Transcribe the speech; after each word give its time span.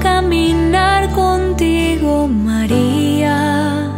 caminar 0.00 1.10
contigo, 1.12 2.28
María. 2.28 3.96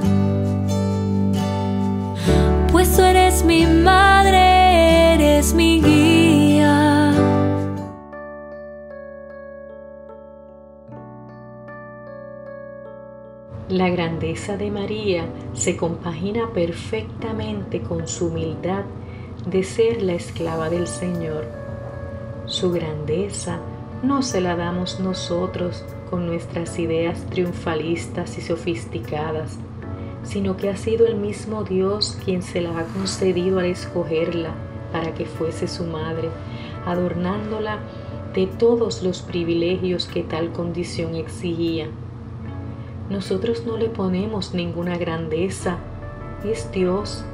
Pues 2.72 2.94
tú 2.96 3.02
eres 3.02 3.44
mi 3.44 3.66
madre, 3.66 5.14
eres 5.14 5.54
mi 5.54 5.80
guía. 5.80 7.12
La 13.68 13.88
grandeza 13.90 14.56
de 14.56 14.70
María 14.70 15.26
se 15.52 15.76
compagina 15.76 16.52
perfectamente 16.54 17.82
con 17.82 18.08
su 18.08 18.28
humildad 18.28 18.84
de 19.46 19.62
ser 19.62 20.02
la 20.02 20.14
esclava 20.14 20.70
del 20.70 20.86
Señor. 20.86 21.46
Su 22.46 22.70
grandeza 22.72 23.60
no 24.02 24.22
se 24.22 24.40
la 24.40 24.54
damos 24.54 25.00
nosotros 25.00 25.84
con 26.08 26.26
nuestras 26.26 26.78
ideas 26.78 27.26
triunfalistas 27.30 28.38
y 28.38 28.40
sofisticadas, 28.40 29.58
sino 30.22 30.56
que 30.56 30.70
ha 30.70 30.76
sido 30.76 31.06
el 31.06 31.16
mismo 31.16 31.64
Dios 31.64 32.18
quien 32.24 32.42
se 32.42 32.60
la 32.60 32.78
ha 32.78 32.84
concedido 32.84 33.58
al 33.58 33.66
escogerla 33.66 34.54
para 34.92 35.14
que 35.14 35.24
fuese 35.24 35.66
su 35.66 35.84
madre, 35.84 36.30
adornándola 36.86 37.78
de 38.34 38.46
todos 38.46 39.02
los 39.02 39.22
privilegios 39.22 40.06
que 40.06 40.22
tal 40.22 40.52
condición 40.52 41.14
exigía. 41.16 41.88
Nosotros 43.10 43.64
no 43.66 43.76
le 43.76 43.88
ponemos 43.88 44.54
ninguna 44.54 44.96
grandeza, 44.96 45.78
es 46.44 46.70
Dios. 46.70 47.24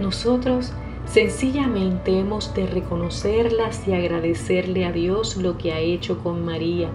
Nosotros 0.00 0.72
sencillamente 1.06 2.18
hemos 2.18 2.52
de 2.54 2.66
reconocerlas 2.66 3.86
y 3.88 3.94
agradecerle 3.94 4.84
a 4.84 4.92
Dios 4.92 5.36
lo 5.36 5.56
que 5.58 5.72
ha 5.72 5.80
hecho 5.80 6.18
con 6.22 6.44
María, 6.44 6.90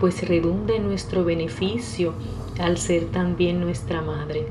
pues 0.00 0.28
redunda 0.28 0.74
en 0.74 0.86
nuestro 0.86 1.24
beneficio 1.24 2.14
al 2.60 2.76
ser 2.76 3.06
también 3.06 3.60
nuestra 3.60 4.02
madre. 4.02 4.46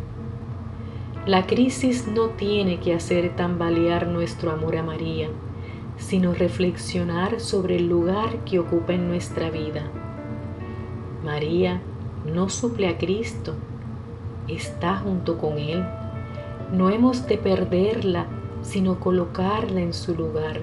La 1.26 1.46
crisis 1.46 2.08
no 2.08 2.30
tiene 2.30 2.80
que 2.80 2.94
hacer 2.94 3.36
tambalear 3.36 4.08
nuestro 4.08 4.52
amor 4.52 4.78
a 4.78 4.84
María, 4.84 5.30
sino 5.98 6.34
reflexionar 6.34 7.40
sobre 7.40 7.76
el 7.76 7.90
lugar 7.90 8.46
que 8.46 8.60
ocupa 8.60 8.94
en 8.94 9.08
nuestra 9.08 9.50
vida. 9.50 9.84
María 11.26 11.82
no 12.26 12.50
suple 12.50 12.88
a 12.88 12.98
Cristo, 12.98 13.56
está 14.48 14.98
junto 14.98 15.38
con 15.38 15.58
Él. 15.58 15.86
No 16.72 16.90
hemos 16.90 17.28
de 17.28 17.38
perderla, 17.38 18.28
sino 18.68 19.00
colocarla 19.00 19.82
en 19.82 19.94
su 19.94 20.14
lugar. 20.14 20.62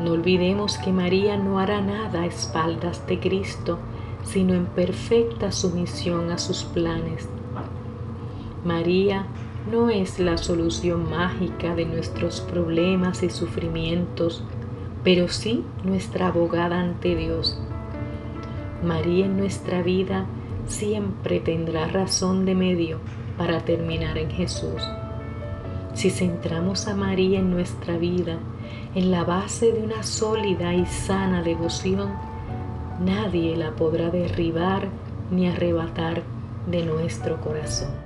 No 0.00 0.12
olvidemos 0.12 0.78
que 0.78 0.92
María 0.92 1.36
no 1.36 1.58
hará 1.58 1.80
nada 1.80 2.22
a 2.22 2.26
espaldas 2.26 3.06
de 3.06 3.20
Cristo, 3.20 3.78
sino 4.24 4.54
en 4.54 4.66
perfecta 4.66 5.52
sumisión 5.52 6.30
a 6.30 6.38
sus 6.38 6.64
planes. 6.64 7.28
María 8.64 9.26
no 9.70 9.90
es 9.90 10.18
la 10.18 10.38
solución 10.38 11.10
mágica 11.10 11.74
de 11.74 11.86
nuestros 11.86 12.40
problemas 12.40 13.22
y 13.22 13.30
sufrimientos, 13.30 14.42
pero 15.04 15.28
sí 15.28 15.64
nuestra 15.84 16.28
abogada 16.28 16.80
ante 16.80 17.14
Dios 17.14 17.58
María 18.82 19.24
en 19.24 19.38
nuestra 19.38 19.82
vida 19.82 20.26
siempre 20.66 21.40
tendrá 21.40 21.86
razón 21.86 22.44
de 22.44 22.54
medio 22.54 22.98
para 23.38 23.60
terminar 23.64 24.18
en 24.18 24.30
Jesús. 24.30 24.82
Si 25.96 26.10
centramos 26.10 26.88
a 26.88 26.94
María 26.94 27.38
en 27.38 27.50
nuestra 27.50 27.96
vida, 27.96 28.36
en 28.94 29.10
la 29.10 29.24
base 29.24 29.72
de 29.72 29.82
una 29.82 30.02
sólida 30.02 30.74
y 30.74 30.84
sana 30.84 31.42
devoción, 31.42 32.10
nadie 33.00 33.56
la 33.56 33.70
podrá 33.70 34.10
derribar 34.10 34.88
ni 35.30 35.48
arrebatar 35.48 36.22
de 36.70 36.84
nuestro 36.84 37.40
corazón. 37.40 38.05